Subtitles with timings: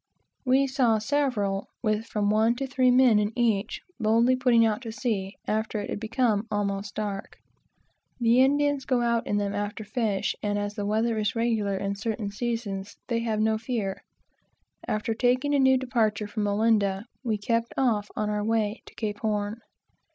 [0.43, 4.91] We saw several, with from one to three men in each, boldly putting out to
[4.91, 7.37] sea, after it had become almost dark.
[8.19, 11.93] The Indians go out in them after fish, and as the weather is regular in
[11.93, 14.01] certain seasons, they have no fear.
[14.87, 19.19] After taking a new departure from Olinda, we kept off on our way to Cape
[19.19, 19.61] Horn.